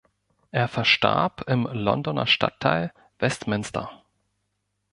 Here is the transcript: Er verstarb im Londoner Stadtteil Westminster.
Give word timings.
Er 0.49 0.67
verstarb 0.67 1.43
im 1.47 1.67
Londoner 1.71 2.25
Stadtteil 2.25 2.91
Westminster. 3.19 4.03